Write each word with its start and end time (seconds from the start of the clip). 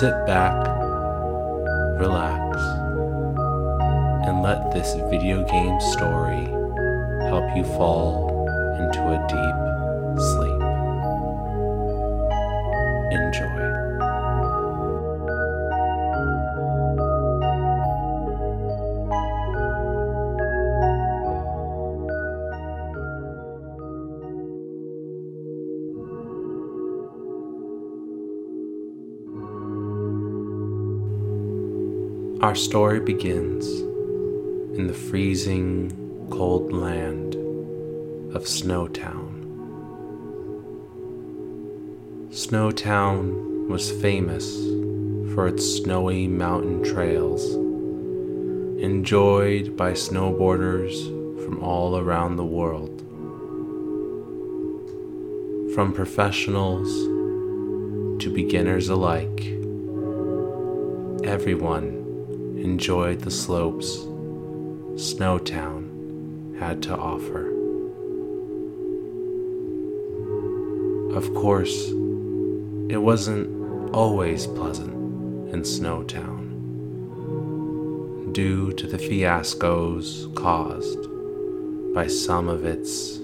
sit 0.00 0.14
back, 0.26 0.54
relax, 1.98 2.56
and 4.28 4.42
let 4.42 4.70
this 4.72 4.94
video 5.10 5.42
game 5.42 5.80
story 5.80 6.44
help 7.26 7.44
you 7.56 7.64
fall 7.64 8.46
into 8.78 9.00
a 9.00 9.18
deep 9.26 9.56
sleep. 10.22 10.62
Enjoy. 13.10 13.47
Our 32.48 32.54
story 32.54 32.98
begins 32.98 33.66
in 34.78 34.86
the 34.86 34.94
freezing, 34.94 35.92
cold 36.30 36.72
land 36.72 37.34
of 38.34 38.44
Snowtown. 38.44 39.44
Snowtown 42.30 43.68
was 43.68 43.92
famous 43.92 44.56
for 45.34 45.46
its 45.46 45.62
snowy 45.62 46.26
mountain 46.26 46.82
trails, 46.82 47.52
enjoyed 48.82 49.76
by 49.76 49.92
snowboarders 49.92 51.04
from 51.44 51.62
all 51.62 51.98
around 51.98 52.36
the 52.36 52.46
world. 52.46 53.02
From 55.74 55.92
professionals 55.92 56.88
to 58.22 58.32
beginners 58.32 58.88
alike, 58.88 59.44
everyone 61.28 61.97
enjoyed 62.58 63.20
the 63.20 63.30
slopes 63.30 63.98
Snowtown 64.98 66.58
had 66.58 66.82
to 66.82 66.96
offer. 66.96 67.48
Of 71.14 71.32
course, 71.34 71.88
it 72.88 73.00
wasn't 73.00 73.94
always 73.94 74.46
pleasant 74.46 74.92
in 75.52 75.62
Snowtown 75.62 76.48
due 78.32 78.72
to 78.72 78.86
the 78.86 78.98
fiascos 78.98 80.34
caused 80.34 81.08
by 81.94 82.06
some 82.06 82.48
of 82.48 82.64
its 82.64 83.18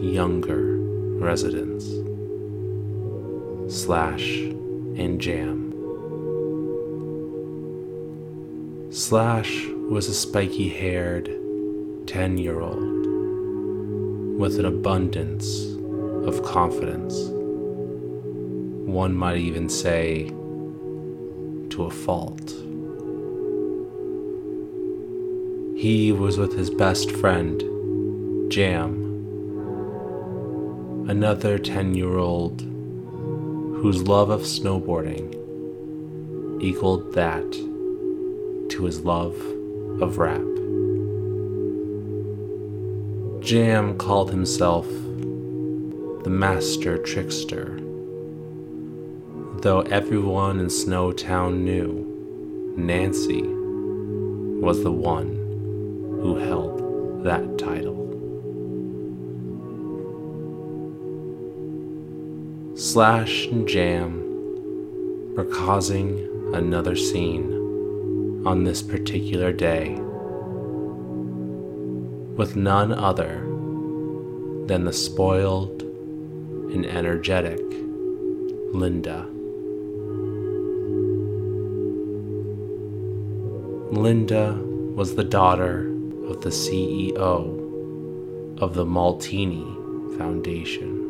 younger 0.00 0.76
residents. 1.18 1.86
Slash 3.68 4.38
and 4.96 5.20
Jam. 5.20 5.63
Slash 9.14 9.68
was 9.68 10.08
a 10.08 10.12
spiky 10.12 10.68
haired 10.68 11.26
10 12.08 12.36
year 12.36 12.58
old 12.58 13.06
with 14.40 14.58
an 14.58 14.64
abundance 14.64 15.66
of 16.26 16.42
confidence. 16.42 17.28
One 18.90 19.14
might 19.14 19.36
even 19.36 19.68
say 19.68 20.30
to 21.70 21.84
a 21.84 21.90
fault. 21.92 22.50
He 25.80 26.10
was 26.10 26.36
with 26.36 26.58
his 26.58 26.70
best 26.70 27.12
friend, 27.12 27.62
Jam, 28.50 28.96
another 31.08 31.56
10 31.60 31.94
year 31.94 32.16
old 32.16 32.62
whose 32.62 34.02
love 34.02 34.30
of 34.30 34.40
snowboarding 34.40 35.30
equaled 36.60 37.12
that 37.14 37.73
to 38.74 38.84
his 38.86 39.02
love 39.02 39.36
of 40.02 40.18
rap. 40.18 40.42
Jam 43.40 43.96
called 43.96 44.32
himself 44.32 44.88
the 46.24 46.30
master 46.30 46.98
trickster, 46.98 47.78
though 49.60 49.82
everyone 49.92 50.58
in 50.58 50.66
Snowtown 50.66 51.58
knew 51.58 52.74
Nancy 52.76 53.42
was 53.42 54.82
the 54.82 54.90
one 54.90 55.36
who 56.20 56.34
held 56.34 57.22
that 57.22 57.56
title. 57.56 57.94
Slash 62.74 63.46
and 63.46 63.68
Jam 63.68 65.34
were 65.36 65.44
causing 65.44 66.28
another 66.52 66.96
scene 66.96 67.53
on 68.44 68.64
this 68.64 68.82
particular 68.82 69.52
day 69.52 69.94
with 72.36 72.56
none 72.56 72.92
other 72.92 73.40
than 74.66 74.84
the 74.84 74.92
spoiled 74.92 75.82
and 76.72 76.84
energetic 76.84 77.60
Linda. 78.72 79.26
Linda 83.92 84.54
was 84.94 85.14
the 85.14 85.24
daughter 85.24 85.88
of 86.26 86.42
the 86.42 86.50
CEO 86.50 87.62
of 88.58 88.74
the 88.74 88.84
Maltini 88.84 89.64
Foundation. 90.18 91.00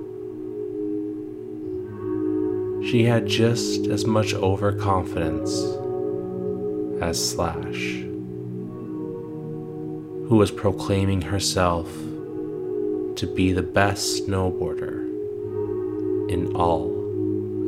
She 2.85 3.05
had 3.05 3.27
just 3.27 3.87
as 3.87 4.05
much 4.05 4.35
overconfidence 4.35 5.51
as 7.01 7.31
Slash, 7.31 8.03
who 10.29 10.37
was 10.37 10.51
proclaiming 10.51 11.23
herself 11.23 11.87
to 13.17 13.27
be 13.27 13.53
the 13.53 13.63
best 13.63 14.27
snowboarder 14.27 15.05
in 16.31 16.55
all 16.57 16.91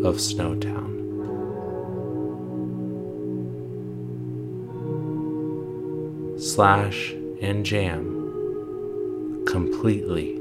of 0.06 0.16
Snowtown. 0.16 0.94
Slash 6.41 7.14
and 7.41 7.64
Jam 7.64 9.44
completely 9.47 10.41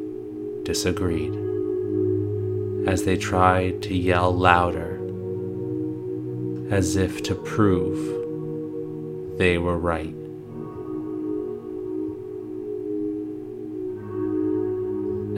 disagreed 0.64 1.34
as 2.88 3.04
they 3.04 3.18
tried 3.18 3.82
to 3.84 3.96
yell 3.96 4.34
louder 4.34 5.00
as 6.70 6.96
if 6.96 7.22
to 7.24 7.36
prove 7.36 8.25
they 9.38 9.58
were 9.58 9.78
right. 9.78 10.16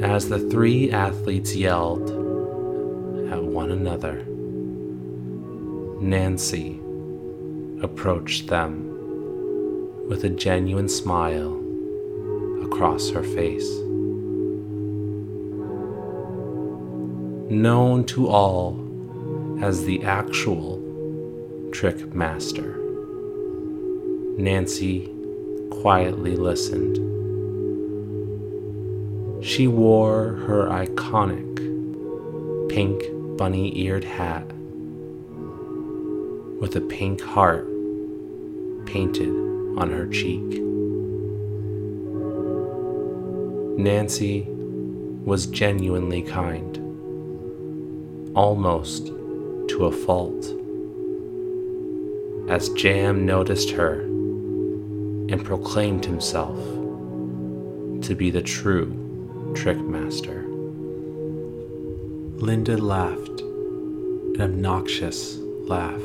As 0.04 0.30
the 0.30 0.40
three 0.40 0.92
athletes 0.92 1.56
yelled 1.56 2.10
at 3.32 3.44
one 3.44 3.72
another, 3.72 4.24
Nancy 6.00 6.80
approached 7.82 8.48
them 8.48 8.88
with 10.08 10.24
a 10.24 10.30
genuine 10.30 10.88
smile 10.88 11.56
across 12.64 13.10
her 13.10 13.24
face. 13.24 13.70
Known 17.50 18.06
to 18.06 18.28
all 18.28 18.80
as 19.62 19.86
the 19.86 20.04
actual 20.04 20.84
trick 21.72 22.14
master. 22.14 22.87
Nancy 24.38 25.12
quietly 25.72 26.36
listened. 26.36 26.98
She 29.44 29.68
wore 29.68 30.34
her 30.46 30.68
iconic 30.68 31.58
pink 32.70 33.04
bunny 33.36 33.76
eared 33.80 34.04
hat 34.04 34.46
with 36.62 36.76
a 36.76 36.82
pink 36.82 37.20
heart 37.20 37.68
painted 38.86 39.30
on 39.80 39.90
her 39.92 40.06
cheek. 40.06 40.62
Nancy 43.80 44.46
was 45.26 45.48
genuinely 45.48 46.22
kind, 46.22 46.78
almost 48.36 49.08
to 49.08 49.86
a 49.86 49.92
fault. 49.92 50.54
As 52.50 52.70
Jam 52.70 53.26
noticed 53.26 53.72
her 53.72 54.07
and 55.30 55.44
proclaimed 55.44 56.06
himself 56.06 56.58
to 58.02 58.16
be 58.16 58.30
the 58.30 58.42
true 58.42 59.54
trick 59.56 59.78
master. 59.78 60.44
Linda 62.38 62.78
laughed 62.78 63.42
an 63.42 64.42
obnoxious 64.42 65.38
laugh 65.38 66.02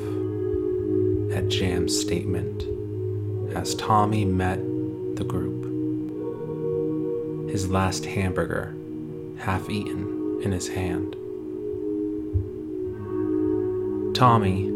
at 1.32 1.48
Jam's 1.48 1.98
statement 1.98 2.66
as 3.54 3.74
Tommy 3.74 4.24
met 4.24 4.58
the 5.16 5.24
group. 5.24 5.62
His 7.50 7.68
last 7.68 8.06
hamburger, 8.06 8.74
half 9.36 9.68
eaten, 9.68 10.40
in 10.42 10.50
his 10.52 10.68
hand. 10.68 11.14
Tommy 14.16 14.70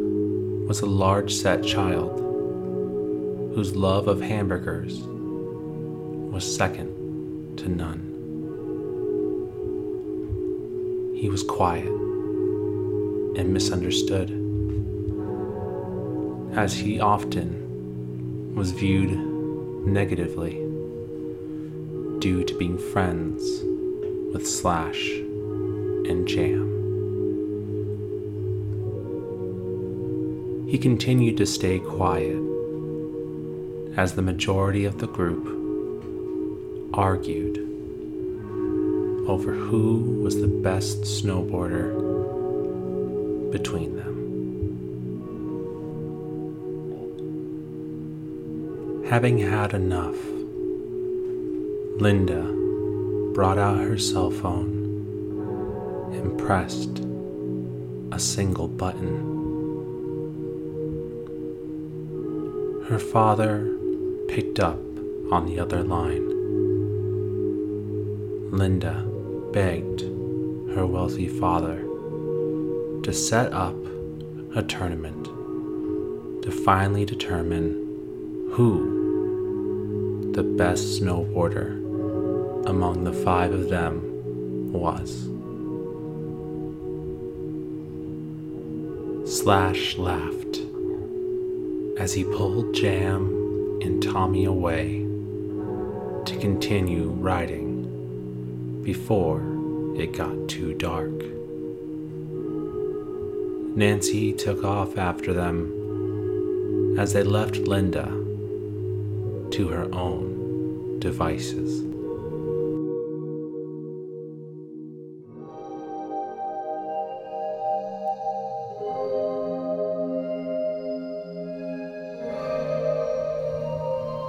was 0.66 0.81
a 0.81 0.87
large 0.87 1.32
set 1.32 1.64
child 1.64 2.25
whose 3.56 3.74
love 3.74 4.06
of 4.06 4.20
hamburgers 4.20 5.00
was 6.30 6.44
second 6.44 7.56
to 7.56 7.70
none. 7.70 8.02
He 11.16 11.30
was 11.30 11.42
quiet 11.42 11.86
and 11.86 13.54
misunderstood, 13.54 14.28
as 16.54 16.74
he 16.74 17.00
often 17.00 18.54
was 18.54 18.72
viewed 18.72 19.18
negatively 19.86 20.56
due 22.18 22.44
to 22.44 22.58
being 22.58 22.76
friends 22.76 23.62
with 24.34 24.46
Slash 24.46 25.12
and 26.10 26.28
Jam. 26.28 26.74
He 30.68 30.76
continued 30.76 31.38
to 31.38 31.46
stay 31.46 31.78
quiet 31.78 32.45
as 33.96 34.14
the 34.14 34.22
majority 34.22 34.84
of 34.84 34.98
the 34.98 35.06
group 35.06 35.46
argued 36.93 37.56
over 39.26 39.52
who 39.52 40.20
was 40.22 40.40
the 40.40 40.46
best 40.46 41.00
snowboarder 41.00 41.90
between 43.50 43.96
them. 43.96 44.14
Having 49.08 49.38
had 49.38 49.72
enough, 49.72 50.16
Linda 51.99 52.52
brought 53.32 53.56
out 53.56 53.78
her 53.78 53.96
cell 53.96 54.31
phone 54.31 54.84
and 56.12 56.38
pressed 56.38 57.02
a 58.12 58.19
single 58.20 58.69
button. 58.69 59.34
Her 62.88 62.99
father 62.99 63.75
picked 64.36 64.60
up 64.60 64.78
on 65.32 65.46
the 65.46 65.58
other 65.58 65.82
line. 65.82 66.28
Linda 68.50 69.02
begged 69.50 70.02
her 70.74 70.84
wealthy 70.86 71.26
father 71.26 71.80
to 73.02 73.14
set 73.14 73.50
up 73.54 73.74
a 74.54 74.62
tournament 74.62 75.24
to 76.42 76.50
finally 76.50 77.06
determine 77.06 78.50
who 78.52 80.30
the 80.34 80.42
best 80.42 81.00
snowboarder 81.00 81.70
among 82.68 83.04
the 83.04 83.14
five 83.14 83.54
of 83.54 83.70
them 83.70 84.02
was. 84.70 85.30
Slash 89.40 89.96
laughed 89.96 90.60
as 91.98 92.12
he 92.12 92.22
pulled 92.22 92.74
Jam 92.74 93.35
and 93.82 94.02
Tommy 94.02 94.44
away 94.44 95.06
to 96.25 96.38
continue 96.40 97.08
riding 97.08 98.82
before 98.82 99.43
it 99.96 100.12
got 100.12 100.49
too 100.49 100.75
dark. 100.75 101.12
Nancy 103.76 104.32
took 104.32 104.64
off 104.64 104.96
after 104.96 105.32
them 105.32 106.96
as 106.99 107.12
they 107.12 107.23
left 107.23 107.56
Linda 107.58 108.06
to 109.50 109.69
her 109.69 109.88
own 109.93 110.99
devices. 110.99 111.82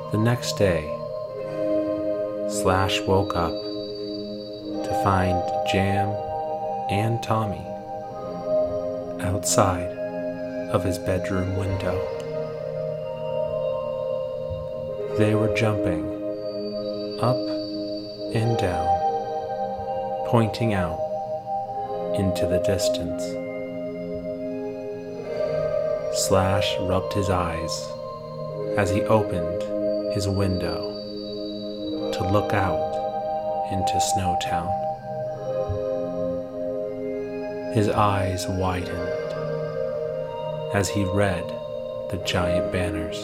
The 0.09 0.18
next 0.18 0.57
day, 0.57 0.88
Slash 2.48 3.01
woke 3.01 3.36
up 3.36 3.51
to 3.51 5.01
find 5.04 5.44
Jam 5.69 6.07
and 6.89 7.21
Tommy 7.21 7.68
outside 9.19 9.92
of 10.71 10.86
his 10.86 10.98
bedroom 10.98 11.57
window. 11.57 12.00
They 15.18 15.36
were 15.36 15.54
jumping 15.57 16.06
up 17.19 17.36
and 18.33 18.57
down, 18.57 18.88
pointing 20.30 20.74
out 20.74 21.01
into 22.18 22.48
the 22.48 22.60
distance. 22.60 23.24
Slash 26.27 26.77
rubbed 26.80 27.12
his 27.12 27.30
eyes 27.30 27.92
as 28.77 28.89
he 28.89 29.01
opened 29.01 29.76
his 30.18 30.28
window 30.28 30.81
to 32.12 32.28
look 32.31 32.52
out 32.52 33.69
into 33.72 33.94
Snowtown. 34.10 34.74
His 37.75 37.88
eyes 37.89 38.48
widened 38.48 39.30
as 40.74 40.89
he 40.89 41.03
read 41.03 41.44
the 42.10 42.20
giant 42.25 42.72
banners. 42.72 43.22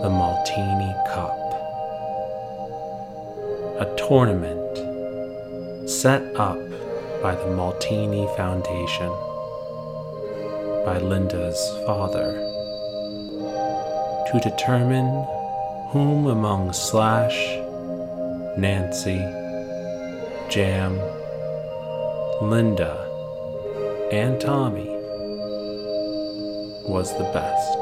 The 0.00 0.08
Maltini 0.08 0.94
Cup. 1.12 1.36
A 3.78 3.94
tournament 4.08 4.78
set 5.86 6.22
up 6.36 6.56
by 7.20 7.34
the 7.34 7.50
Maltini 7.50 8.26
Foundation 8.38 9.10
by 10.86 10.96
Linda's 10.96 11.60
father 11.84 12.55
to 14.32 14.40
determine 14.40 15.24
whom 15.90 16.26
among 16.26 16.72
Slash, 16.72 17.36
Nancy, 18.56 19.18
Jam, 20.48 20.98
Linda, 22.42 23.06
and 24.10 24.40
Tommy 24.40 24.88
was 26.88 27.16
the 27.18 27.24
best. 27.32 27.72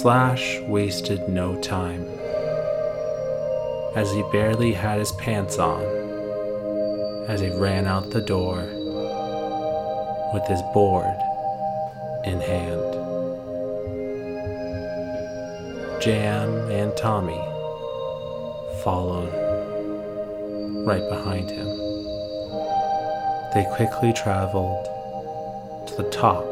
Slash 0.00 0.60
wasted 0.68 1.28
no 1.28 1.60
time, 1.60 2.08
as 3.94 4.12
he 4.12 4.22
barely 4.32 4.72
had 4.72 4.98
his 4.98 5.12
pants 5.12 5.58
on 5.58 6.04
as 7.28 7.40
he 7.40 7.48
ran 7.48 7.86
out 7.86 8.10
the 8.10 8.20
door 8.20 8.68
with 10.34 10.46
his 10.46 10.60
board 10.74 11.16
in 12.24 12.40
hand. 12.40 12.94
Jam 16.02 16.70
and 16.70 16.96
Tommy 16.96 17.40
followed 18.82 19.32
right 20.86 21.08
behind 21.08 21.50
him. 21.50 21.66
They 23.54 23.64
quickly 23.76 24.12
traveled 24.12 24.84
to 25.86 25.94
the 25.96 26.10
top 26.10 26.44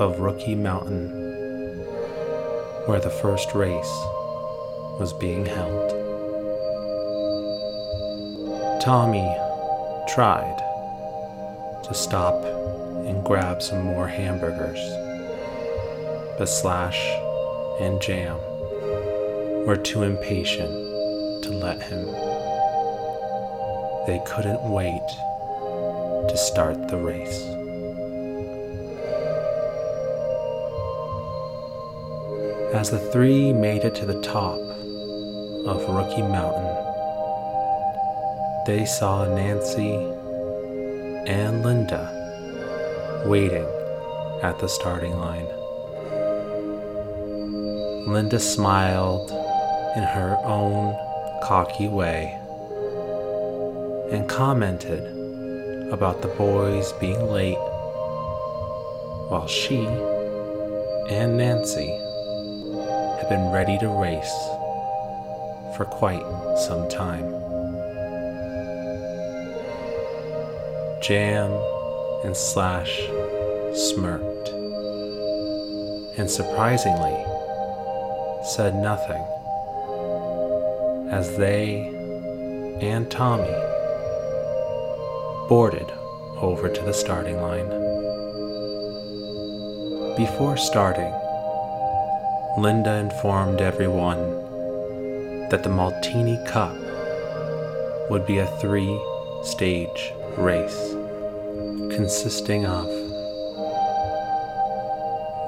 of 0.00 0.20
Rookie 0.20 0.54
Mountain, 0.54 1.10
where 2.86 3.00
the 3.00 3.10
first 3.10 3.54
race 3.54 3.96
was 4.98 5.12
being 5.20 5.44
held. 5.44 5.90
Tommy 8.80 9.36
tried 10.06 10.56
to 11.84 11.92
stop 11.92 12.55
and 13.06 13.24
grab 13.24 13.62
some 13.62 13.84
more 13.84 14.08
hamburgers, 14.08 14.80
but 16.36 16.46
Slash 16.46 17.00
and 17.80 18.00
Jam 18.02 18.36
were 19.64 19.76
too 19.76 20.02
impatient 20.02 21.44
to 21.44 21.50
let 21.50 21.80
him. 21.82 22.06
They 24.06 24.20
couldn't 24.26 24.62
wait 24.62 25.06
to 26.28 26.36
start 26.36 26.88
the 26.88 26.96
race. 26.96 27.42
As 32.74 32.90
the 32.90 32.98
three 33.12 33.52
made 33.52 33.84
it 33.84 33.94
to 33.96 34.06
the 34.06 34.20
top 34.22 34.58
of 35.66 35.88
Rookie 35.88 36.22
Mountain, 36.22 36.74
they 38.66 38.84
saw 38.84 39.24
Nancy 39.24 39.94
and 41.30 41.64
Linda 41.64 42.15
waiting 43.28 43.66
at 44.42 44.58
the 44.58 44.68
starting 44.68 45.16
line. 45.18 45.46
Linda 48.06 48.38
smiled 48.38 49.30
in 49.96 50.02
her 50.02 50.38
own 50.44 50.96
cocky 51.42 51.88
way 51.88 52.38
and 54.12 54.28
commented 54.28 55.02
about 55.92 56.22
the 56.22 56.28
boys 56.28 56.92
being 56.94 57.26
late 57.26 57.58
while 59.28 59.48
she 59.48 59.86
and 61.08 61.36
Nancy 61.36 61.88
had 63.18 63.28
been 63.28 63.50
ready 63.50 63.76
to 63.78 63.88
race 63.88 64.34
for 65.76 65.84
quite 65.84 66.22
some 66.66 66.88
time. 66.88 67.32
Jam 71.02 71.50
and 72.24 72.36
Slash 72.36 73.08
smirked 73.74 74.48
and 76.18 76.30
surprisingly 76.30 77.24
said 78.42 78.74
nothing 78.76 79.22
as 81.10 81.36
they 81.36 81.88
and 82.80 83.10
Tommy 83.10 83.54
boarded 85.48 85.90
over 86.40 86.68
to 86.68 86.82
the 86.82 86.92
starting 86.92 87.40
line. 87.40 87.68
Before 90.16 90.56
starting, 90.56 91.12
Linda 92.58 92.94
informed 92.94 93.60
everyone 93.60 94.18
that 95.50 95.62
the 95.62 95.70
Maltini 95.70 96.44
Cup 96.46 96.76
would 98.10 98.26
be 98.26 98.38
a 98.38 98.46
three 98.58 99.00
stage 99.42 100.12
race 100.36 100.94
consisting 101.90 102.66
of 102.66 102.86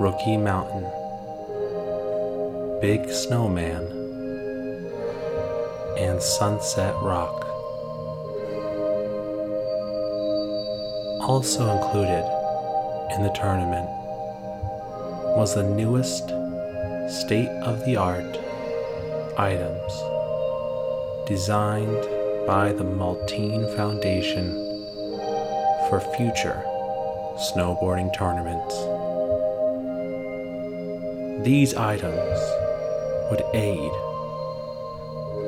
Rookie 0.01 0.37
Mountain, 0.37 0.85
Big 2.81 3.11
Snowman, 3.11 3.85
and 5.99 6.23
Sunset 6.23 6.95
Rock. 7.03 7.45
Also 11.29 11.69
included 11.77 12.25
in 13.17 13.23
the 13.23 13.33
tournament 13.35 13.89
was 15.37 15.55
the 15.55 15.65
newest 15.65 16.29
state 17.09 17.51
of 17.63 17.85
the 17.85 17.97
art 17.97 18.39
items 19.37 19.93
designed 21.27 22.07
by 22.47 22.73
the 22.73 22.85
Maltini 22.85 23.77
Foundation 23.77 24.68
for 25.89 26.01
future 26.01 26.63
snowboarding 27.39 28.13
tournaments. 28.13 28.75
These 31.45 31.75
items 31.75 32.39
would 33.31 33.43
aid 33.55 33.93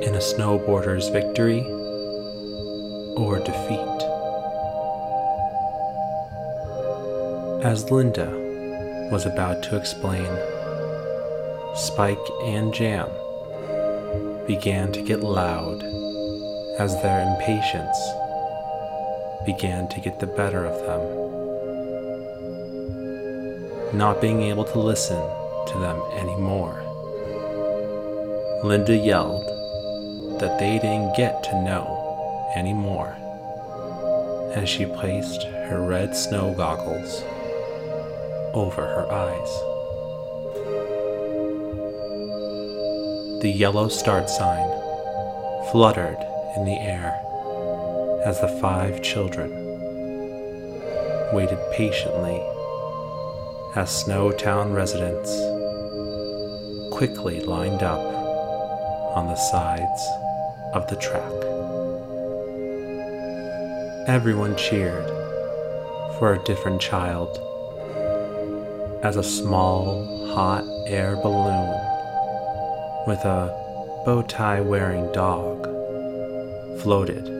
in 0.06 0.14
a 0.14 0.20
snowboarder's 0.20 1.08
victory 1.08 1.60
or 3.16 3.38
defeat. 3.38 4.00
As 7.64 7.90
Linda 7.90 8.30
was 9.10 9.26
about 9.26 9.62
to 9.64 9.76
explain, 9.76 10.30
Spike 11.74 12.18
and 12.44 12.72
Jam 12.72 13.08
began 14.46 14.92
to 14.92 15.02
get 15.02 15.20
loud 15.20 15.82
as 16.78 16.94
their 17.02 17.20
impatience 17.28 17.98
began 19.44 19.88
to 19.88 20.00
get 20.00 20.20
the 20.20 20.26
better 20.26 20.64
of 20.66 20.86
them. 20.86 21.00
Not 23.96 24.20
being 24.20 24.42
able 24.42 24.64
to 24.64 24.78
listen 24.78 25.20
to 25.68 25.78
them 25.78 26.00
anymore. 26.12 26.82
Linda 28.62 28.96
yelled 28.96 29.46
that 30.40 30.58
they 30.58 30.78
didn't 30.78 31.16
get 31.16 31.42
to 31.44 31.62
know 31.62 32.52
anymore 32.54 33.16
as 34.54 34.68
she 34.68 34.84
placed 34.84 35.44
her 35.44 35.84
red 35.86 36.14
snow 36.14 36.52
goggles 36.54 37.22
over 38.54 38.82
her 38.82 39.10
eyes. 39.10 39.50
The 43.42 43.50
yellow 43.50 43.88
start 43.88 44.28
sign 44.28 44.68
fluttered 45.70 46.18
in 46.56 46.64
the 46.64 46.78
air 46.78 47.29
as 48.24 48.38
the 48.40 48.58
five 48.60 49.02
children 49.02 49.50
waited 51.32 51.58
patiently 51.72 52.38
as 53.76 54.04
Snowtown 54.04 54.74
residents 54.74 55.30
quickly 56.92 57.40
lined 57.40 57.82
up 57.82 58.00
on 59.16 59.26
the 59.26 59.36
sides 59.36 60.02
of 60.74 60.86
the 60.88 60.96
track. 60.96 61.32
Everyone 64.06 64.54
cheered 64.56 65.06
for 66.18 66.34
a 66.34 66.44
different 66.44 66.80
child 66.80 67.38
as 69.02 69.16
a 69.16 69.22
small 69.22 70.26
hot 70.34 70.64
air 70.86 71.16
balloon 71.16 71.70
with 73.06 73.24
a 73.24 74.02
bow 74.04 74.22
tie 74.28 74.60
wearing 74.60 75.10
dog 75.12 75.64
floated 76.82 77.39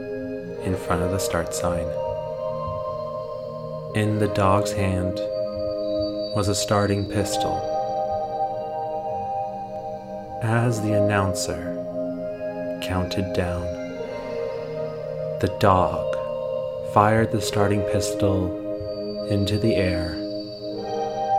in 0.64 0.76
front 0.76 1.02
of 1.02 1.11
the 1.11 1.19
start 1.19 1.55
sign. 1.55 1.87
In 3.95 4.19
the 4.19 4.31
dog's 4.35 4.73
hand 4.73 5.14
was 6.35 6.49
a 6.49 6.55
starting 6.55 7.05
pistol. 7.07 7.57
As 10.43 10.81
the 10.81 10.93
announcer 10.93 11.76
counted 12.83 13.33
down, 13.33 13.62
the 15.40 15.55
dog 15.59 16.07
fired 16.93 17.33
the 17.33 17.40
starting 17.40 17.83
pistol 17.93 19.26
into 19.31 19.59
the 19.59 19.75
air 19.75 20.17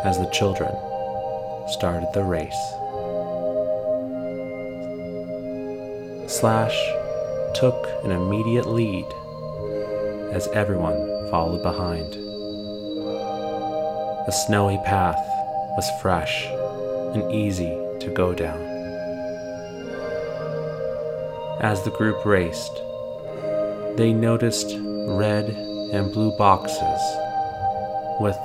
as 0.03 0.17
the 0.17 0.29
children 0.31 0.71
started 1.67 2.09
the 2.13 2.23
race. 2.23 2.53
Slash 6.29 7.00
took 7.61 8.03
an 8.03 8.09
immediate 8.09 8.65
lead 8.65 9.05
as 10.33 10.47
everyone 10.47 10.97
followed 11.29 11.61
behind. 11.61 12.11
The 14.25 14.31
snowy 14.31 14.77
path 14.77 15.23
was 15.77 15.87
fresh 16.01 16.47
and 17.13 17.31
easy 17.31 17.69
to 17.99 18.11
go 18.15 18.33
down. 18.33 18.59
As 21.61 21.83
the 21.83 21.91
group 21.91 22.25
raced, 22.25 22.81
they 23.95 24.11
noticed 24.11 24.75
red 25.09 25.49
and 25.93 26.11
blue 26.11 26.35
boxes 26.39 27.01
with 28.19 28.39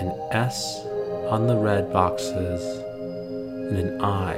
an 0.00 0.12
S 0.32 0.84
on 1.30 1.46
the 1.46 1.56
red 1.56 1.90
boxes 1.94 2.60
and 3.70 3.78
an 3.78 4.02
I 4.02 4.36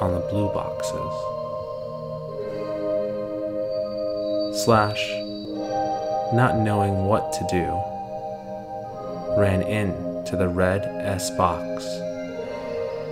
on 0.00 0.14
the 0.14 0.26
blue 0.30 0.48
boxes. 0.54 1.31
Slash, 4.64 5.10
not 6.32 6.56
knowing 6.56 7.06
what 7.06 7.32
to 7.32 7.46
do, 7.50 7.66
ran 9.36 9.62
in 9.62 10.24
to 10.26 10.36
the 10.36 10.48
red 10.48 10.82
S 11.04 11.30
box 11.30 11.84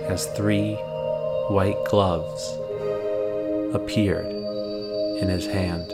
as 0.07 0.27
three 0.27 0.75
white 1.49 1.75
gloves 1.89 2.57
appeared 3.75 4.27
in 4.27 5.27
his 5.27 5.45
hand. 5.45 5.89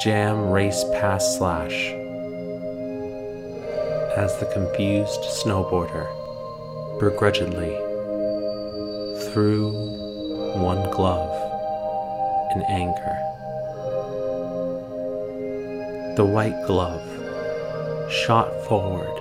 Jam 0.00 0.50
raced 0.50 0.90
past 0.94 1.38
Slash 1.38 1.92
as 4.16 4.36
the 4.40 4.50
confused 4.52 5.20
snowboarder 5.20 6.08
begrudgingly 6.98 7.76
threw 9.30 9.70
one 10.56 10.90
glove 10.90 11.47
in 12.54 12.62
anger. 12.62 13.16
The 16.16 16.24
white 16.24 16.60
glove 16.66 17.02
shot 18.10 18.50
forward 18.66 19.16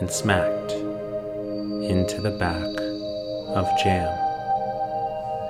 and 0.00 0.10
smacked 0.10 0.72
into 0.72 2.20
the 2.20 2.30
back 2.30 2.62
of 3.54 3.68
Jam 3.82 4.08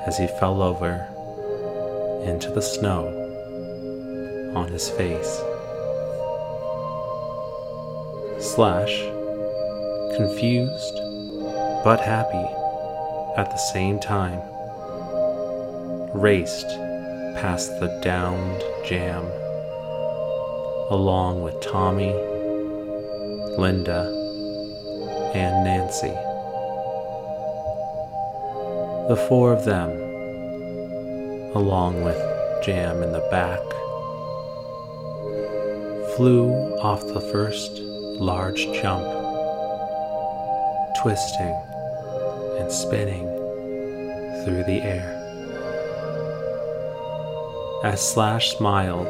as 0.06 0.18
he 0.18 0.26
fell 0.26 0.62
over 0.62 1.06
into 2.24 2.50
the 2.50 2.62
snow 2.62 3.06
on 4.54 4.68
his 4.68 4.88
face. 4.90 5.42
Slash, 8.40 9.00
confused 10.16 10.96
but 11.84 12.00
happy 12.00 12.46
at 13.36 13.50
the 13.50 13.56
same 13.56 13.98
time, 14.00 14.40
raced 16.14 16.66
past 17.36 17.78
the 17.78 18.00
downed 18.02 18.62
jam, 18.84 19.24
along 20.90 21.42
with 21.42 21.60
Tommy, 21.60 22.12
Linda, 23.56 24.02
and 25.34 25.64
Nancy. 25.64 26.08
The 29.08 29.24
four 29.28 29.52
of 29.52 29.64
them, 29.64 29.90
along 31.54 32.02
with 32.02 32.18
Jam 32.64 33.02
in 33.02 33.12
the 33.12 33.26
back, 33.30 33.60
flew 36.16 36.52
off 36.80 37.00
the 37.06 37.20
first 37.32 37.70
large 38.18 38.66
jump, 38.82 39.06
twisting 41.00 41.56
and 42.58 42.70
spinning 42.70 43.26
through 44.44 44.64
the 44.64 44.80
air. 44.82 45.19
As 47.82 48.06
Slash 48.12 48.50
smiled, 48.58 49.06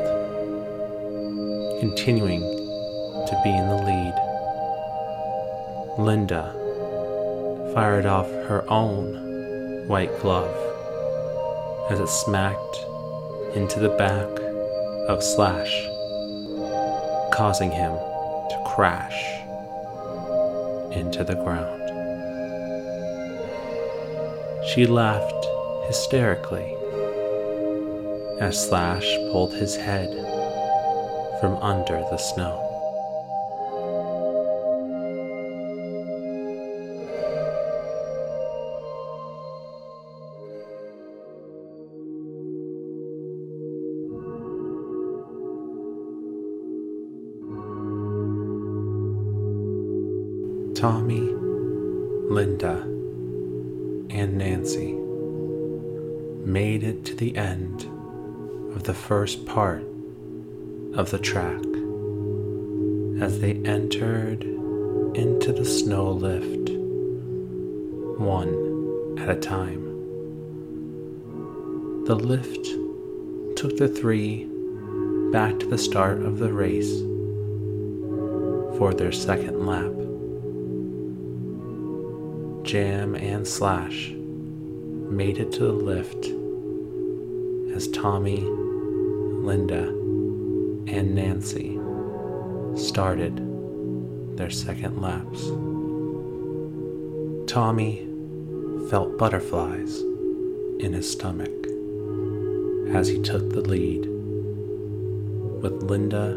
continuing 1.80 2.40
to 2.40 3.40
be 3.42 3.50
in 3.50 3.68
the 3.68 3.74
lead, 3.74 4.14
Linda 5.98 6.52
fired 7.74 8.06
off 8.06 8.30
her 8.30 8.64
own 8.68 9.88
white 9.88 10.16
glove 10.20 10.54
as 11.90 11.98
it 11.98 12.06
smacked 12.06 12.86
into 13.56 13.80
the 13.80 13.88
back 13.88 14.28
of 15.08 15.20
Slash, 15.20 15.74
causing 17.32 17.72
him 17.72 17.90
to 17.90 18.64
crash 18.66 19.20
into 20.96 21.24
the 21.24 21.34
ground. 21.34 21.82
She 24.68 24.86
laughed 24.86 25.44
hysterically 25.88 26.76
as 28.40 28.68
Slash 28.68 29.04
pulled 29.30 29.52
his 29.52 29.76
head 29.76 30.08
from 31.40 31.56
under 31.56 31.98
the 32.10 32.16
snow. 32.16 32.66
Tommy, 50.74 51.20
Linda, 52.30 52.80
and 54.08 54.38
Nancy 54.38 54.94
made 56.46 56.82
it 56.82 57.04
to 57.04 57.14
the 57.14 57.36
end 57.36 57.86
of 58.80 58.86
the 58.86 58.94
first 58.94 59.44
part 59.44 59.82
of 60.94 61.10
the 61.10 61.18
track 61.18 61.60
as 63.22 63.38
they 63.40 63.52
entered 63.66 64.42
into 65.14 65.52
the 65.52 65.66
snow 65.66 66.10
lift 66.10 66.70
one 68.18 69.18
at 69.18 69.28
a 69.28 69.38
time. 69.38 69.84
The 72.06 72.14
lift 72.14 72.64
took 73.58 73.76
the 73.76 73.86
three 73.86 74.46
back 75.30 75.58
to 75.58 75.66
the 75.66 75.76
start 75.76 76.22
of 76.22 76.38
the 76.38 76.50
race 76.50 77.00
for 78.78 78.94
their 78.94 79.12
second 79.12 79.66
lap. 79.66 79.92
Jam 82.64 83.14
and 83.14 83.46
Slash 83.46 84.12
made 84.14 85.36
it 85.36 85.52
to 85.52 85.64
the 85.64 85.72
lift 85.72 86.28
as 87.76 87.86
Tommy, 87.88 88.69
Linda, 89.42 89.88
and 90.86 91.14
Nancy 91.14 91.78
started 92.76 93.36
their 94.36 94.50
second 94.50 95.00
laps. 95.00 95.50
Tommy 97.50 98.06
felt 98.90 99.16
butterflies 99.18 100.00
in 100.78 100.92
his 100.92 101.10
stomach 101.10 101.50
as 102.94 103.08
he 103.08 103.20
took 103.22 103.50
the 103.50 103.60
lead, 103.60 104.06
with 105.62 105.82
Linda 105.82 106.32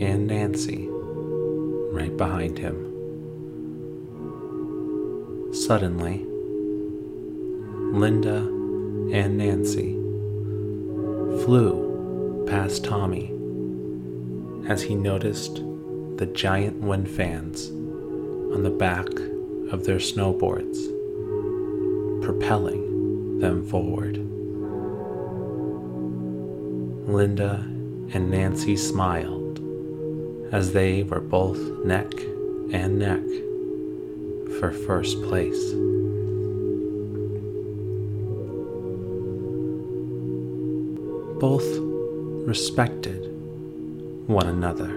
and 0.00 0.26
Nancy 0.26 0.88
right 1.92 2.16
behind 2.16 2.58
him. 2.58 2.92
Suddenly, 5.52 6.24
Linda 7.92 8.38
and 9.12 9.38
Nancy 9.38 9.94
flew 11.44 11.85
past 12.46 12.84
Tommy 12.84 13.32
as 14.68 14.82
he 14.82 14.94
noticed 14.94 15.56
the 16.16 16.26
giant 16.32 16.80
wind 16.80 17.10
fans 17.10 17.70
on 17.70 18.62
the 18.62 18.70
back 18.70 19.08
of 19.70 19.84
their 19.84 19.98
snowboards, 19.98 20.76
propelling 22.22 23.38
them 23.40 23.66
forward. 23.66 24.16
Linda 27.08 27.62
and 28.14 28.30
Nancy 28.30 28.76
smiled 28.76 29.60
as 30.52 30.72
they 30.72 31.02
were 31.02 31.20
both 31.20 31.58
neck 31.84 32.12
and 32.72 32.98
neck 32.98 33.22
for 34.58 34.72
first 34.72 35.22
place. 35.22 35.72
Both 41.38 41.85
respected 42.46 43.28
one 44.28 44.46
another 44.46 44.88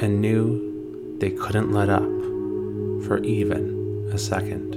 and 0.00 0.22
knew 0.22 1.16
they 1.18 1.30
couldn't 1.30 1.70
let 1.70 1.90
up 1.90 2.08
for 3.04 3.18
even 3.24 4.08
a 4.10 4.16
second. 4.16 4.74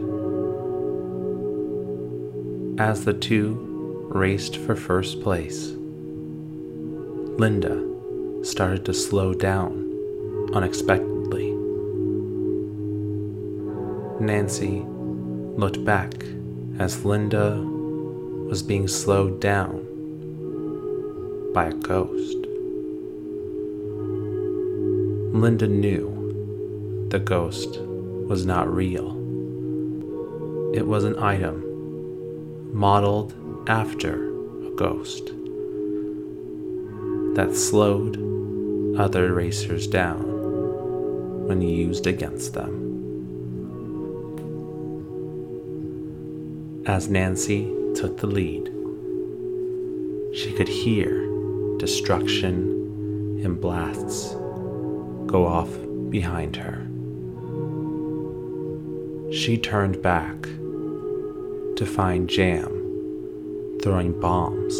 As 2.77 3.05
the 3.05 3.13
two 3.13 4.09
raced 4.09 4.57
for 4.57 4.75
first 4.75 5.21
place, 5.21 5.73
Linda 7.39 7.81
started 8.43 8.83
to 8.83 8.93
slow 8.93 9.33
down 9.33 10.49
unexpectedly. 10.53 11.51
Nancy 14.19 14.83
looked 15.57 15.85
back 15.85 16.25
as 16.77 17.05
Linda 17.05 17.55
was 18.49 18.61
being 18.61 18.89
slowed 18.89 19.39
down 19.39 19.87
by 21.53 21.65
a 21.65 21.73
ghost. 21.73 22.37
Linda 25.33 25.67
knew 25.67 27.07
the 27.09 27.19
ghost 27.19 27.79
was 27.81 28.45
not 28.45 28.73
real. 28.73 29.17
It 30.73 30.87
was 30.87 31.03
an 31.03 31.19
item 31.19 32.71
modeled 32.73 33.33
after 33.67 34.31
a 34.65 34.71
ghost 34.75 35.31
that 37.35 37.55
slowed 37.55 38.17
other 38.97 39.33
racers 39.33 39.87
down 39.87 41.47
when 41.47 41.61
used 41.61 42.07
against 42.07 42.53
them. 42.53 42.77
As 46.85 47.09
Nancy 47.09 47.73
took 47.95 48.17
the 48.17 48.27
lead, 48.27 48.67
she 50.33 50.53
could 50.53 50.67
hear 50.67 51.20
destruction 51.81 53.41
and 53.43 53.59
blasts 53.59 54.35
go 55.25 55.47
off 55.47 55.67
behind 56.11 56.55
her. 56.55 56.77
She 59.33 59.57
turned 59.57 59.99
back 59.99 60.43
to 61.77 61.85
find 61.87 62.29
Jam 62.29 62.69
throwing 63.81 64.19
bombs 64.19 64.79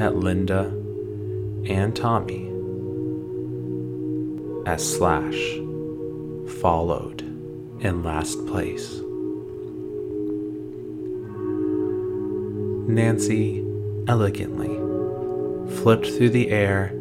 at 0.00 0.14
Linda 0.14 0.66
and 1.68 1.96
Tommy 1.96 2.46
as 4.66 4.94
Slash 4.96 5.56
followed 6.60 7.22
in 7.80 8.04
last 8.04 8.46
place. 8.46 9.00
Nancy 12.88 13.64
elegantly 14.06 14.77
flipped 15.82 16.06
through 16.06 16.30
the 16.30 16.50
air 16.50 16.92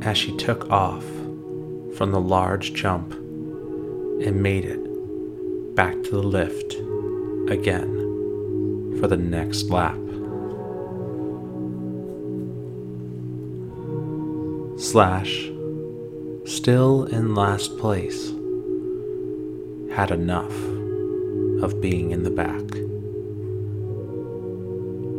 as 0.00 0.16
she 0.16 0.34
took 0.38 0.70
off 0.70 1.04
from 1.96 2.10
the 2.10 2.20
large 2.20 2.72
jump 2.72 3.12
and 3.12 4.42
made 4.42 4.64
it 4.64 4.80
back 5.74 5.94
to 6.02 6.10
the 6.10 6.22
lift 6.22 6.74
again 7.50 8.96
for 8.98 9.08
the 9.08 9.16
next 9.16 9.64
lap. 9.64 9.98
Slash, 14.78 15.50
still 16.46 17.04
in 17.04 17.34
last 17.34 17.76
place, 17.76 18.30
had 19.94 20.10
enough 20.10 20.54
of 21.62 21.80
being 21.82 22.10
in 22.10 22.22
the 22.22 22.30
back. 22.30 22.62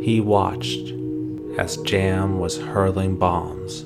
He 0.04 0.20
watched 0.20 0.97
as 1.58 1.76
Jam 1.78 2.38
was 2.38 2.56
hurling 2.56 3.16
bombs 3.16 3.84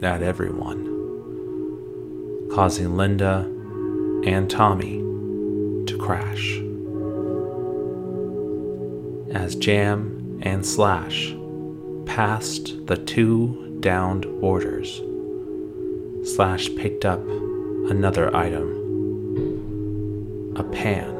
at 0.00 0.22
everyone, 0.22 0.84
causing 2.52 2.96
Linda 2.96 3.40
and 4.24 4.48
Tommy 4.48 4.98
to 5.86 5.98
crash. 5.98 6.60
As 9.34 9.56
Jam 9.56 10.38
and 10.42 10.64
Slash 10.64 11.34
passed 12.06 12.86
the 12.86 12.96
two 12.96 13.76
downed 13.80 14.22
boarders, 14.40 15.02
Slash 16.22 16.72
picked 16.76 17.04
up 17.04 17.20
another 17.90 18.34
item 18.36 18.82
a 20.54 20.62
pan. 20.62 21.10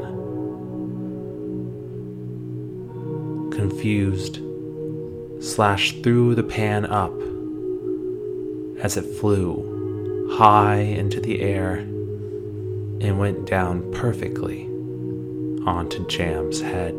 Confused, 3.51 4.39
Slash 5.45 6.01
through 6.01 6.37
the 6.37 6.43
pan 6.43 6.87
up 6.87 7.13
as 8.83 8.97
it 8.97 9.03
flew 9.03 10.33
high 10.39 10.79
into 10.79 11.21
the 11.21 11.43
air 11.43 11.75
and 11.77 13.19
went 13.19 13.45
down 13.45 13.93
perfectly 13.93 14.65
onto 15.67 16.07
Jam's 16.07 16.63
head. 16.63 16.97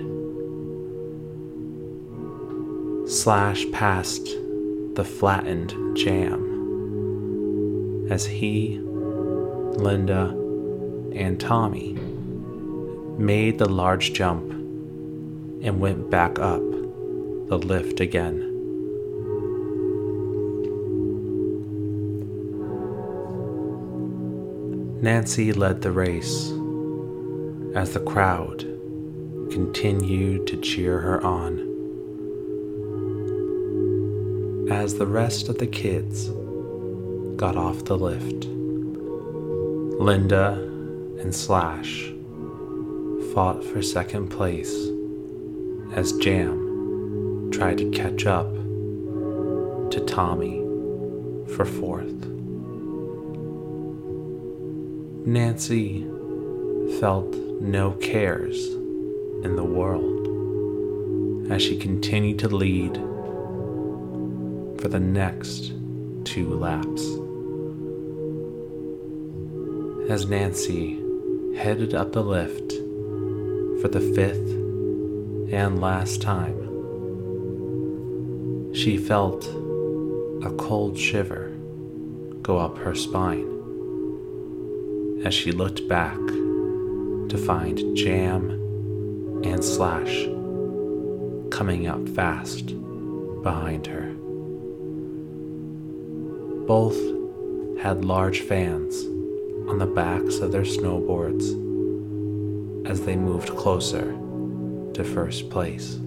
Slash 3.10 3.66
passed 3.72 4.28
the 4.94 5.04
flattened 5.04 5.98
Jam 5.98 6.46
as 8.12 8.28
he, 8.28 8.80
Linda, 8.80 10.30
and 11.16 11.40
Tommy 11.40 11.94
made 13.18 13.58
the 13.58 13.68
large 13.68 14.14
jump 14.14 14.52
and 14.52 15.80
went 15.80 16.12
back 16.12 16.38
up 16.38 16.62
the 17.48 17.58
lift 17.58 18.00
again. 18.00 18.52
Nancy 25.02 25.54
led 25.54 25.82
the 25.84 25.92
race 25.92 26.52
as 27.76 27.94
the 27.94 28.00
crowd 28.00 28.62
continued 29.52 30.48
to 30.48 30.58
cheer 30.58 31.00
her 31.00 31.24
on. 31.24 31.74
As 34.72 34.96
the 34.96 35.06
rest 35.06 35.48
of 35.48 35.60
the 35.60 35.68
kids 35.68 36.30
got 37.36 37.56
off 37.56 37.86
the 37.86 37.98
lift, 37.98 38.46
Linda 40.02 40.54
and 41.20 41.36
Slash 41.36 42.12
fought 43.34 43.64
for 43.64 43.84
second 43.84 44.30
place 44.30 44.74
as 45.94 46.14
Jam 46.14 46.65
tried 47.52 47.78
to 47.78 47.90
catch 47.92 48.26
up 48.26 48.52
to 49.92 50.04
Tommy 50.08 50.60
for 51.56 51.66
fourth. 51.66 52.26
Nancy 55.26 56.06
felt 57.00 57.34
no 57.62 57.92
cares 57.94 58.68
in 59.44 59.56
the 59.56 59.64
world 59.64 61.52
as 61.52 61.62
she 61.62 61.78
continued 61.78 62.40
to 62.40 62.48
lead 62.48 62.96
for 64.80 64.88
the 64.88 65.00
next 65.00 65.74
two 66.26 66.50
laps. 66.50 67.02
As 70.10 70.28
Nancy 70.28 71.02
headed 71.56 71.96
up 71.96 72.12
the 72.12 72.22
lift 72.22 72.74
for 73.82 73.88
the 73.88 74.02
fifth 74.14 74.50
and 75.52 75.82
last 75.82 76.22
time, 76.22 76.65
she 78.76 78.98
felt 78.98 79.46
a 80.44 80.54
cold 80.58 81.00
shiver 81.00 81.50
go 82.42 82.58
up 82.58 82.78
her 82.78 82.94
spine 82.94 83.48
as 85.24 85.34
she 85.34 85.54
looked 85.54 85.88
back 85.88 86.18
to 87.30 87.42
find 87.46 87.96
Jam 87.96 88.50
and 89.46 89.64
Slash 89.64 90.26
coming 91.52 91.88
up 91.88 92.06
fast 92.10 92.76
behind 93.42 93.88
her. 93.88 94.14
Both 96.68 97.00
had 97.80 98.04
large 98.04 98.42
fans 98.42 99.06
on 99.70 99.78
the 99.80 99.86
backs 99.86 100.40
of 100.40 100.52
their 100.52 100.64
snowboards 100.64 101.46
as 102.90 103.06
they 103.06 103.16
moved 103.16 103.56
closer 103.56 104.12
to 104.94 105.04
first 105.06 105.50
place. 105.50 105.98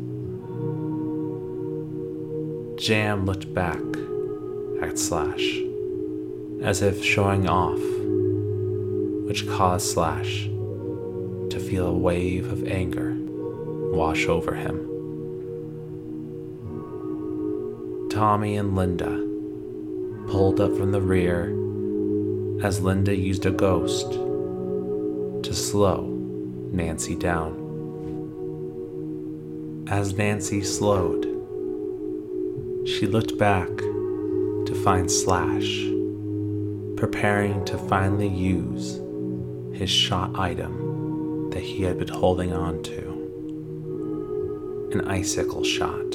Jam 2.79 3.27
looked 3.27 3.53
back 3.53 3.83
at 4.81 4.97
Slash 4.97 5.62
as 6.62 6.81
if 6.81 7.03
showing 7.03 7.49
off, 7.49 7.81
which 9.27 9.49
caused 9.49 9.91
Slash 9.91 10.45
to 10.45 11.59
feel 11.59 11.88
a 11.88 11.93
wave 11.93 12.53
of 12.53 12.69
anger 12.69 13.17
wash 13.93 14.27
over 14.27 14.55
him. 14.55 14.87
Tommy 18.11 18.57
and 18.57 18.77
Linda 18.77 19.27
pulled 20.31 20.61
up 20.61 20.77
from 20.77 20.93
the 20.93 21.01
rear 21.01 21.47
as 22.64 22.81
Linda 22.81 23.17
used 23.17 23.45
a 23.45 23.51
ghost 23.51 24.12
to 24.12 25.53
slow 25.53 26.03
Nancy 26.71 27.17
down. 27.17 27.67
As 29.88 30.17
Nancy 30.17 30.62
slowed, 30.62 31.28
she 32.88 33.07
looked 33.07 33.37
back 33.37 33.68
to 33.77 34.72
find 34.83 35.11
Slash 35.11 35.85
preparing 36.96 37.62
to 37.66 37.77
finally 37.77 38.29
use 38.29 38.98
his 39.79 39.90
shot 39.90 40.38
item 40.38 41.51
that 41.51 41.62
he 41.62 41.83
had 41.83 41.98
been 41.98 42.09
holding 42.09 42.55
on 42.55 42.83
to 42.85 43.09
an 44.92 45.07
icicle 45.07 45.62
shot. 45.62 46.14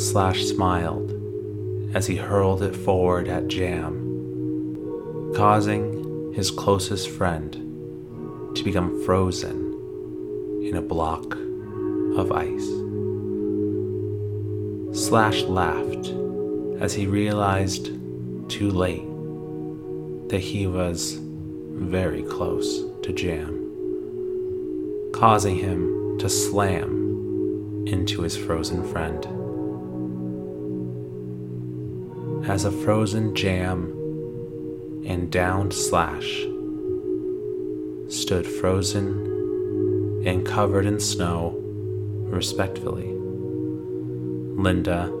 Slash 0.00 0.44
smiled 0.44 1.12
as 1.94 2.06
he 2.06 2.16
hurled 2.16 2.62
it 2.62 2.74
forward 2.74 3.28
at 3.28 3.48
Jam, 3.48 5.32
causing 5.36 6.32
his 6.32 6.50
closest 6.50 7.10
friend 7.10 7.52
to 8.56 8.64
become 8.64 9.04
frozen 9.04 9.74
in 10.62 10.74
a 10.74 10.82
block 10.82 11.36
of 12.16 12.32
ice. 12.32 12.85
Slash 14.96 15.42
laughed 15.42 16.08
as 16.80 16.94
he 16.94 17.06
realized 17.06 17.90
too 18.48 18.70
late 18.70 19.06
that 20.30 20.40
he 20.40 20.66
was 20.66 21.18
very 21.20 22.22
close 22.22 22.82
to 23.02 23.12
Jam, 23.12 25.12
causing 25.12 25.56
him 25.56 26.16
to 26.18 26.30
slam 26.30 27.84
into 27.86 28.22
his 28.22 28.38
frozen 28.38 28.90
friend. 28.90 29.26
As 32.48 32.64
a 32.64 32.72
frozen 32.72 33.34
Jam 33.34 33.92
and 35.06 35.30
downed 35.30 35.74
Slash 35.74 36.46
stood 38.08 38.46
frozen 38.46 40.24
and 40.26 40.46
covered 40.46 40.86
in 40.86 40.98
snow, 40.98 41.54
respectfully. 42.30 43.12
Linda 44.56 45.12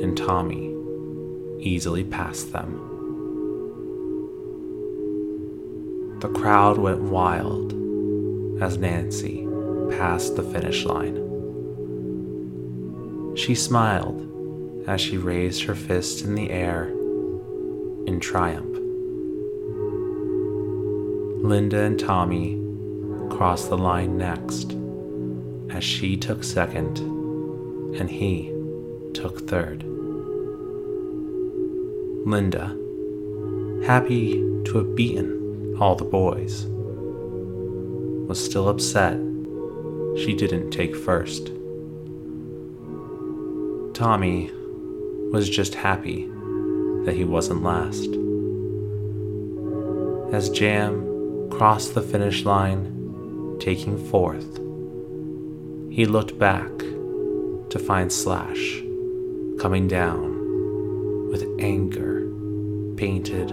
and 0.00 0.16
Tommy 0.16 0.72
easily 1.58 2.04
passed 2.04 2.52
them. 2.52 2.80
The 6.20 6.28
crowd 6.28 6.78
went 6.78 7.02
wild 7.02 7.72
as 8.62 8.78
Nancy 8.78 9.46
passed 9.90 10.36
the 10.36 10.44
finish 10.44 10.84
line. 10.84 11.16
She 13.36 13.56
smiled 13.56 14.22
as 14.86 15.00
she 15.00 15.18
raised 15.18 15.64
her 15.64 15.74
fist 15.74 16.24
in 16.24 16.36
the 16.36 16.50
air 16.50 16.84
in 18.06 18.20
triumph. 18.20 18.78
Linda 21.44 21.80
and 21.80 21.98
Tommy 21.98 22.62
crossed 23.30 23.68
the 23.68 23.76
line 23.76 24.16
next, 24.16 24.76
as 25.70 25.82
she 25.82 26.16
took 26.16 26.44
second 26.44 26.98
and 27.98 28.08
he 28.08 28.55
took 29.26 29.48
third. 29.48 29.82
Linda, 32.24 32.76
happy 33.84 34.34
to 34.64 34.78
have 34.78 34.94
beaten 34.94 35.76
all 35.80 35.96
the 35.96 36.04
boys, 36.04 36.66
was 38.28 38.38
still 38.38 38.68
upset 38.68 39.18
she 40.16 40.32
didn't 40.32 40.70
take 40.70 40.94
first. 40.94 41.50
Tommy 43.94 44.52
was 45.32 45.50
just 45.50 45.74
happy 45.74 46.28
that 47.04 47.14
he 47.16 47.24
wasn't 47.24 47.64
last. 47.64 48.10
As 50.32 50.50
Jam 50.50 51.50
crossed 51.50 51.94
the 51.94 52.02
finish 52.02 52.44
line, 52.44 53.56
taking 53.58 53.98
fourth, 54.08 54.60
He 55.90 56.04
looked 56.04 56.38
back 56.38 56.70
to 57.70 57.78
find 57.78 58.12
Slash 58.12 58.85
coming 59.66 59.88
down 59.88 61.28
with 61.28 61.44
anger 61.58 62.30
painted 62.96 63.50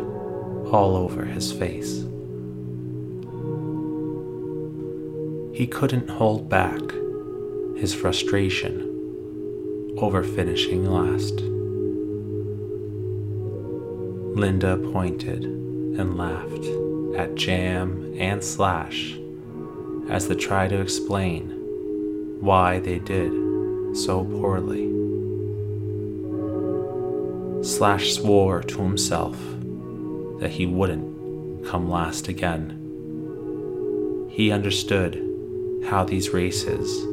all 0.72 0.96
over 0.96 1.26
his 1.26 1.52
face. 1.52 2.04
He 5.58 5.66
couldn't 5.66 6.12
hold 6.12 6.48
back 6.48 6.82
his 7.78 7.96
frustration 7.96 9.96
over 9.98 10.22
finishing 10.22 10.86
last. 10.86 11.42
Linda 14.38 14.78
pointed 14.94 15.46
and 15.46 16.16
laughed 16.16 17.18
at 17.18 17.34
Jam 17.34 18.14
and 18.20 18.44
Slash 18.44 19.18
as 20.10 20.28
they 20.28 20.36
tried 20.36 20.70
to 20.70 20.80
explain 20.80 22.38
why 22.40 22.78
they 22.78 23.00
did 23.00 23.32
so 23.98 24.24
poorly. 24.24 24.93
Slash 27.74 28.14
swore 28.14 28.62
to 28.62 28.84
himself 28.84 29.36
that 30.40 30.52
he 30.52 30.68
wouldn't 30.68 31.66
come 31.66 31.90
last 31.90 32.28
again. 32.28 34.28
He 34.30 34.52
understood 34.52 35.16
how 35.84 36.04
these 36.04 36.30
races 36.30 37.04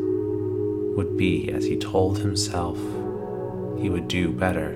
would 0.98 1.16
be 1.16 1.50
as 1.50 1.64
he 1.64 1.78
told 1.78 2.18
himself 2.18 2.76
he 3.80 3.88
would 3.88 4.06
do 4.06 4.32
better 4.32 4.74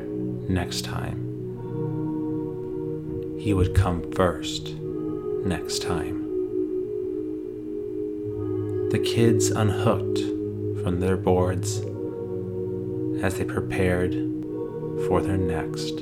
next 0.49 0.87
time. 0.87 1.19
He 3.39 3.53
would 3.53 3.75
come 3.75 4.11
first 4.13 4.73
next 5.45 5.83
time. 5.83 6.23
The 8.89 9.03
kids 9.05 9.51
unhooked 9.51 10.21
from 10.83 11.01
their 11.01 11.19
boards 11.19 11.81
as 13.23 13.37
they 13.37 13.45
prepared 13.45 14.24
for 15.09 15.21
their 15.21 15.37
next 15.37 16.01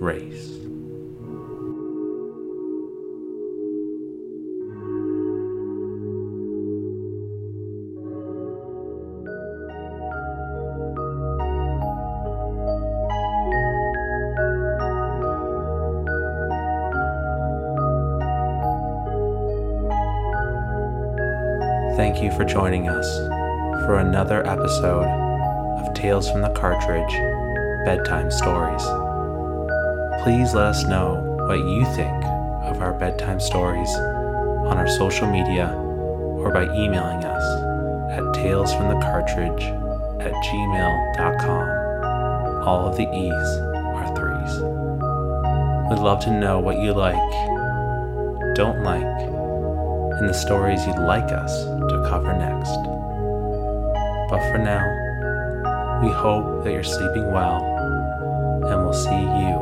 race. 0.00 0.52
Thank 21.96 22.22
you 22.22 22.30
for 22.30 22.44
joining 22.44 22.88
us 22.88 23.06
for 23.86 23.98
another 23.98 24.46
episode 24.46 25.06
of 25.06 25.94
Tales 25.94 26.30
from 26.30 26.42
the 26.42 26.50
Cartridge 26.50 27.45
Bedtime 27.86 28.32
Stories. 28.32 28.82
Please 30.24 30.52
let 30.54 30.66
us 30.66 30.84
know 30.86 31.22
what 31.46 31.60
you 31.60 31.84
think 31.94 32.24
of 32.64 32.82
our 32.82 32.92
bedtime 32.92 33.38
stories 33.38 33.88
on 33.94 34.76
our 34.76 34.88
social 34.88 35.30
media 35.30 35.72
or 35.72 36.50
by 36.50 36.64
emailing 36.64 37.22
us 37.22 37.44
at 38.10 38.24
talesfromthecartridge 38.34 39.62
at 40.20 40.32
gmail.com. 40.32 41.68
All 42.66 42.88
of 42.88 42.96
the 42.96 43.04
E's 43.04 43.50
are 43.94 44.12
threes. 44.16 44.58
We'd 45.88 46.02
love 46.04 46.18
to 46.24 46.36
know 46.40 46.58
what 46.58 46.80
you 46.80 46.92
like, 46.92 47.14
don't 48.56 48.82
like, 48.82 49.20
and 50.18 50.28
the 50.28 50.34
stories 50.34 50.84
you'd 50.84 50.98
like 50.98 51.30
us 51.30 51.66
to 51.66 52.06
cover 52.08 52.32
next. 52.36 52.74
But 54.28 54.40
for 54.50 54.58
now, 54.58 56.02
we 56.02 56.10
hope 56.10 56.64
that 56.64 56.72
you're 56.72 56.82
sleeping 56.82 57.30
well, 57.30 57.75
and 58.70 58.84
we'll 58.84 58.92
see 58.92 59.10
you 59.10 59.56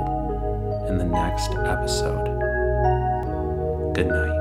in 0.88 0.99
the 0.99 1.05
next 1.05 1.51
episode. 1.67 2.25
Good 3.95 4.09
night. 4.09 4.34